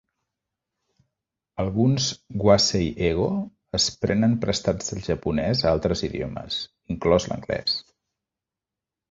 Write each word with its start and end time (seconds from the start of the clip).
Alguns 1.63 2.07
"wasei-Eigo" 2.47 3.27
es 3.81 3.85
prenen 4.07 4.33
prestats 4.47 4.89
del 4.95 5.05
japonès 5.11 5.63
a 5.69 5.75
altres 5.75 6.03
idiomes, 6.09 6.59
inclòs 6.97 7.31
l'anglès. 7.31 7.79